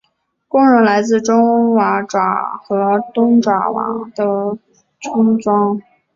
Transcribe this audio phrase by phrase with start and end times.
[0.47, 1.75] 工人来自中爪
[2.09, 3.83] 哇和东爪哇
[4.15, 4.57] 的
[4.99, 5.79] 村庄。